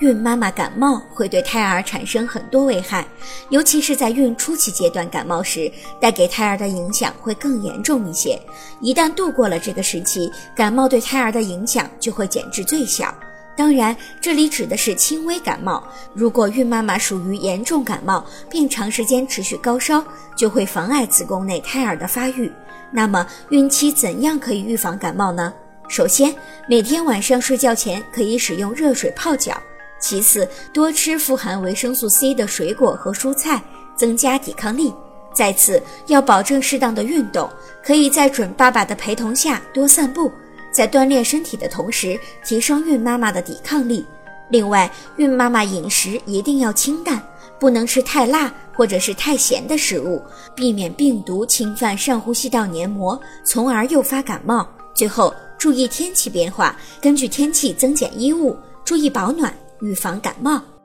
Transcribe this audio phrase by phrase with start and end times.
[0.00, 3.06] 孕妈妈感冒会对胎儿产生很多危害，
[3.48, 8.38] 尤其是在孕初期阶段感冒时，带给胎儿的影响会更严重一些。
[8.80, 13.14] 一旦度过了这个时期，感冒对胎儿的影响就会减至最小。
[13.56, 15.82] 当然，这里指的是轻微感冒。
[16.12, 20.04] 如果孕妈妈属于严重感冒，并长时间持续高烧，
[20.36, 22.52] 就会妨碍子宫内胎儿的发育。
[22.92, 25.54] 那么，孕期怎样可以预防感冒呢？
[25.88, 26.34] 首先，
[26.68, 29.56] 每天晚上睡觉前可以使用热水泡脚。
[29.98, 33.62] 其次，多吃富含维生素 C 的水果和蔬菜，
[33.96, 34.92] 增加抵抗力。
[35.34, 37.50] 再次，要保证适当的运动，
[37.84, 40.30] 可以在准爸爸的陪同下多散步，
[40.72, 44.04] 在锻炼身体的同时，提升孕妈妈的抵抗力。
[44.48, 47.22] 另外，孕妈妈饮食一定要清淡，
[47.58, 50.22] 不能吃太辣或者是太咸的食物，
[50.54, 54.66] 避免病毒侵犯上呼吸道黏膜，从而诱发感冒。
[54.94, 59.52] 最后，注意天气变化，根据天气增减衣物，注意保暖。
[59.80, 60.75] 预防感冒。